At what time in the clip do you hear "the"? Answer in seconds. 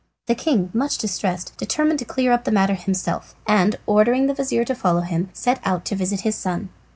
0.25-0.33, 2.45-2.51, 4.25-4.33